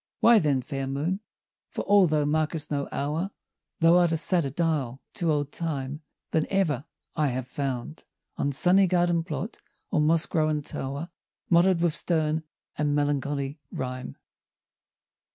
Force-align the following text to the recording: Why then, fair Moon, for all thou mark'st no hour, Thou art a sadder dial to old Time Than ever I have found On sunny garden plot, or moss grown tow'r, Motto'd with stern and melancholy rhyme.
Why 0.19 0.39
then, 0.39 0.63
fair 0.63 0.87
Moon, 0.87 1.19
for 1.69 1.83
all 1.83 2.07
thou 2.07 2.25
mark'st 2.25 2.71
no 2.71 2.89
hour, 2.91 3.29
Thou 3.81 3.97
art 3.97 4.11
a 4.11 4.17
sadder 4.17 4.49
dial 4.49 4.99
to 5.13 5.31
old 5.31 5.51
Time 5.51 6.01
Than 6.31 6.47
ever 6.49 6.85
I 7.15 7.27
have 7.27 7.45
found 7.45 8.05
On 8.35 8.51
sunny 8.51 8.87
garden 8.87 9.23
plot, 9.23 9.59
or 9.91 10.01
moss 10.01 10.25
grown 10.25 10.63
tow'r, 10.63 11.09
Motto'd 11.51 11.81
with 11.81 11.93
stern 11.93 12.41
and 12.79 12.95
melancholy 12.95 13.59
rhyme. 13.71 14.17